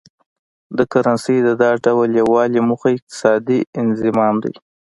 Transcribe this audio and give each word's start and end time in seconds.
د 0.77 0.79
کرنسۍ 0.91 1.37
د 1.47 1.49
دا 1.61 1.71
ډول 1.85 2.09
یو 2.19 2.27
والي 2.35 2.59
موخه 2.69 2.89
اقتصادي 2.95 3.59
انضمام 3.81 4.35
دی. 4.43 4.53